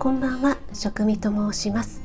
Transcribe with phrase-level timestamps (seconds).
[0.00, 2.00] こんばんは食味と申します。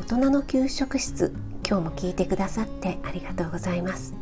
[0.00, 1.30] 大人の給食室
[1.68, 4.14] 今日も聞いてくださってありがとうございます。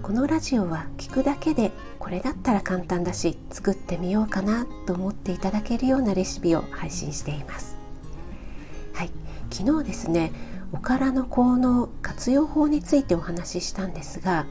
[0.00, 7.76] このラジオは聞くだけでこれだったら簡単だし作ってみようかなと思っていただけるようなレシピを配信しています。
[8.92, 9.10] はい。
[9.50, 10.30] 昨日ですね
[10.70, 14.46] おからの効能活用法についてお話ししたんですが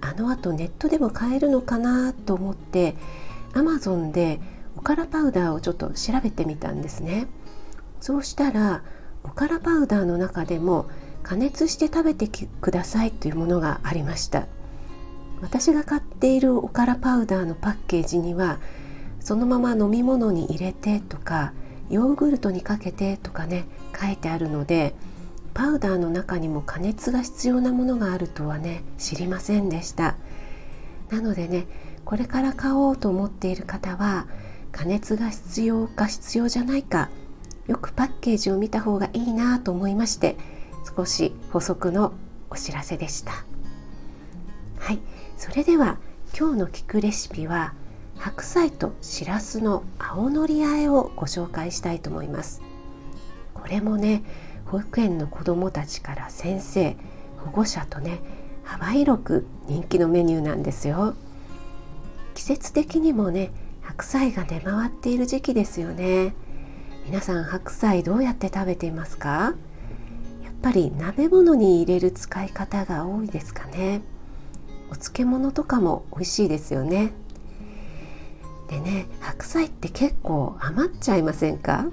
[0.00, 2.94] あのあとネットでも買えるのかなと思って
[3.52, 4.40] Amazon で
[4.84, 7.26] からパウダーをちょっと調べてみたんですね。
[8.00, 8.84] そうしたら
[9.24, 10.86] おからパウダーの中でも
[11.22, 14.46] 加熱して食べてくださいというものがありました。
[15.40, 18.58] 私が買っているおからパウダーのパッケージには
[19.20, 21.52] そのまま飲み物に入れてとか
[21.90, 23.64] ヨーグルトにかけてとかね
[23.98, 24.94] 書いてあるので
[25.54, 30.16] パウダーの中にも加熱が必要なものがあるとはね知りませんでした。
[31.10, 31.66] なのでね
[32.04, 34.26] これから買おうと思っている方は
[34.74, 37.08] 加熱が必要か必要じゃないか
[37.68, 40.36] よくパッケージを見た方がいいなと思いまして
[40.96, 42.12] 少し補足の
[42.50, 43.32] お知らせでした。
[44.78, 45.00] はい。
[45.38, 45.98] それでは
[46.38, 47.72] 今日の聞くレシピは
[48.18, 52.60] 白菜としらすの青のりあえをご紹介したいと思います。
[53.54, 54.22] これもね
[54.66, 56.96] 保育園の子どもたちから先生
[57.38, 58.20] 保護者とね
[58.64, 61.14] 幅広く人気のメニューなんですよ。
[62.34, 63.52] 季節的にもね
[63.84, 66.34] 白菜が出回っている時期ですよね。
[67.06, 69.54] 皆さん白菜どうやって食べていますか？
[70.42, 74.00] やっぱり鍋物に入れる使い方が多いですかね。
[74.90, 77.12] お漬物とかも美味しいですよね。
[78.68, 81.86] でね白菜って結構余っちゃいませんか？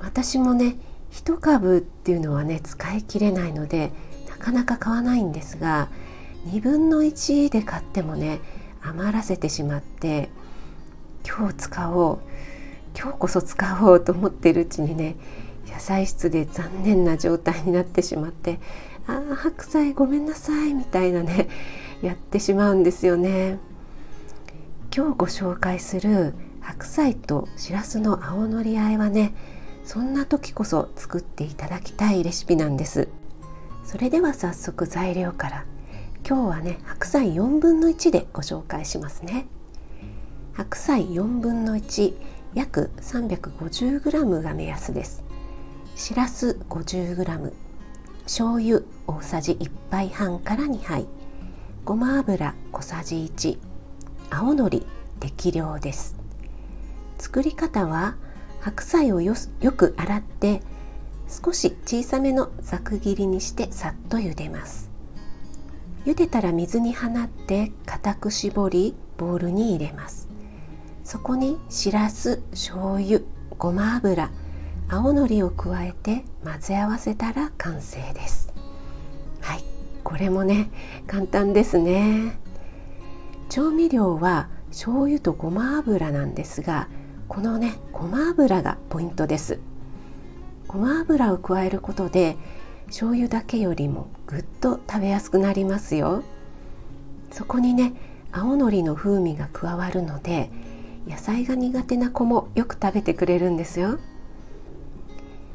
[0.00, 0.76] 私もね
[1.12, 3.92] 1株っていうのはね使い切れないので
[4.30, 5.90] なかなか買わないんですが
[6.46, 8.40] 2分の1で買ってもね
[8.80, 10.30] 余らせてしまって
[11.26, 12.18] 今日使おう。
[12.94, 15.16] 今日こそ使おうと思ってるうちにね
[15.66, 18.60] 野菜室で残念な状態になってしまって
[19.08, 21.48] 「ああ白菜ごめんなさい」みたいなね
[22.02, 23.58] やってしまうんですよね。
[24.94, 29.34] 今日ご紹介する白菜としらすの青のりあえはね
[29.84, 33.08] そんな時こそ作っていただきたいレシピなんです。
[33.84, 35.64] それでは早速材料から。
[36.24, 39.46] 今日はね白菜4分の1でご紹介しますね。
[40.54, 42.14] 白菜4分の1
[42.54, 45.24] 約 350g が目安です。
[45.96, 47.52] しらす 50g
[48.24, 51.06] 醤油大さじ1杯半から2杯
[51.84, 53.58] ごま油小さじ1
[54.30, 54.86] 青のり
[55.20, 56.16] 適量です。
[57.18, 58.16] 作り方は
[58.60, 59.34] 白菜をよ
[59.76, 60.60] く洗って
[61.28, 64.90] 少し小さめのざく切りにしてさっと茹でます。
[66.04, 70.31] 茹でたら水に放って固く絞りボウルに入れます。
[71.12, 73.20] そこにしらす醤油
[73.58, 74.30] ごま油
[74.88, 78.50] 青のりを加えて混ぜ合わせたら完成です。
[79.42, 79.64] はい。
[80.04, 80.70] これもね
[81.06, 82.38] 簡単ですね。
[83.50, 86.88] 調味料は醤油とごま油なんですが
[87.28, 89.60] このねごま油がポイントです。
[90.66, 92.38] ごま油を加えることで
[92.86, 96.22] 醤油だけよりもぐっと食べやすくなりますよ。
[97.30, 97.92] そこにね
[98.32, 100.50] 青のりの風味が加わるので
[101.06, 103.98] 野菜が苦手な子もよく食べてくれるんですよ。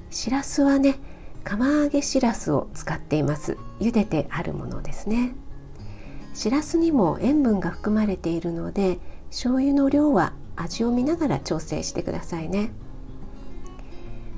[0.09, 0.95] しらすはね
[1.43, 3.57] 釜揚げしらすを使っています。
[3.79, 5.35] 茹でてあるものですね。
[6.33, 8.99] しらすにも塩分が含まれているので
[9.29, 12.71] 醤油の量は味を見ながら調整してくださいね。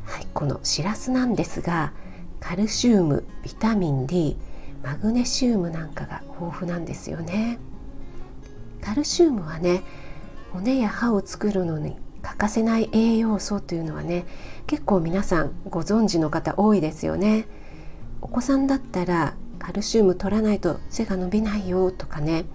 [0.06, 1.94] はいこのしらすなんですが
[2.40, 4.38] カルシウムビタミン D
[4.84, 7.59] マグネシウムなんかが豊富なんですよね。
[8.81, 9.84] カルシウムはね
[10.54, 14.26] 骨や歯を作るのに欠かせない栄養素というのはね
[14.68, 17.46] 結構皆さんご存知の方多いですよね。
[18.22, 22.46] お子さんだったらカルシウム取らないと背が伸びないよとかね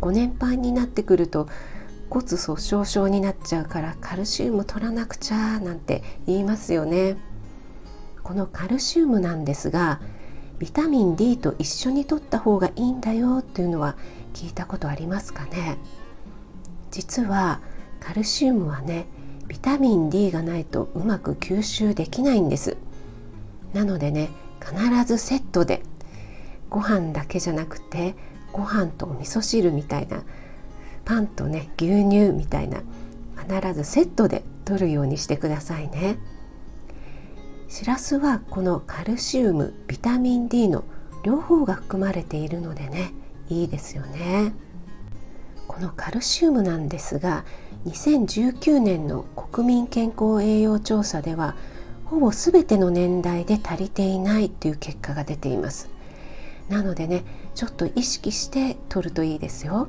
[0.00, 1.48] ご年配になってくると
[2.10, 7.16] 骨粗しょう症になっちゃうからカルシウム取らなくちゃなんて言いますよね。
[8.22, 10.00] このカルシウムなんですが
[10.58, 13.96] ビタミン D と一緒に取った方がいいんだよっていうのは
[14.34, 15.78] 聞いたことありますかね？
[16.90, 17.60] 実は
[18.00, 19.06] カルシウムはね
[19.48, 22.76] ビタミン D がないとうまく吸収できないんです。
[23.72, 24.30] なのでね
[24.60, 25.82] 必ずセットで
[26.70, 28.14] ご飯だけじゃなくて
[28.52, 30.22] ご飯とお味噌汁みたいな
[31.04, 32.82] パンとね牛乳みたいな
[33.36, 36.18] 必ずセットで取るようにしてくださいね。
[37.68, 40.84] しらすはこのカルシウムビタミン D の
[41.22, 43.12] 両方が含まれているのでね
[43.48, 44.52] いいですよね。
[45.78, 47.44] このカルシウムなんですが
[47.86, 51.54] 2019年の国民健康栄養調査では
[52.04, 55.88] ほぼ全ての年代で足りていないという結果が出ています。
[56.68, 57.22] なのでね
[57.54, 59.86] ちょっと意識して取るといいですよ。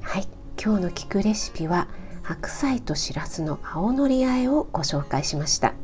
[0.00, 0.28] はい
[0.62, 1.88] 今日の聞くレシピは
[2.22, 5.74] 白菜としらすの青のり和えをご紹介しました。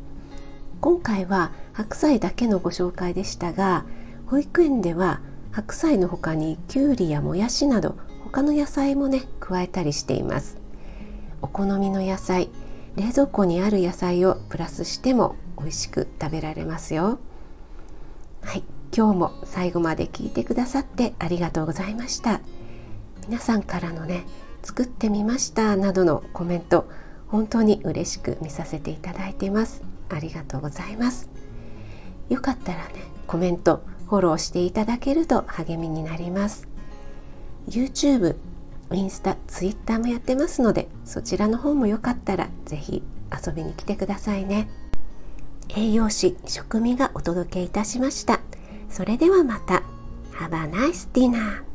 [0.79, 3.83] 今回は白菜だけのご紹介でしたが
[4.27, 5.19] 保育園では
[5.51, 7.97] 白菜の他にきゅうりやもやしなど
[8.31, 10.57] 他の野菜もね加えたりしています。
[11.41, 12.51] お好みの野菜
[12.95, 17.17] 冷蔵庫にある野菜をプラスしても美味しく食べられますよ。
[18.43, 18.63] はい
[18.95, 22.41] 今日も最後まで聞いてくださってありがとうございました。
[23.27, 24.25] 皆さんからのね
[24.61, 26.87] 作ってみましたなどのコメント
[27.29, 29.81] 本当に嬉しく見させていただいています。
[30.09, 31.31] ありがとうございます。
[32.29, 32.93] よかったらね
[33.25, 36.68] コメントフォローしていただけると励みになります。
[37.69, 38.35] YouTube
[38.91, 43.03] インスタ、ツイッターもやってますのでそちらの方もよかったら是非
[43.45, 44.69] 遊びに来てくださいね。
[45.75, 48.41] 栄養士食味がお届けいたしました。
[48.89, 49.83] それではまた。
[50.33, 51.68] Have a nice dinner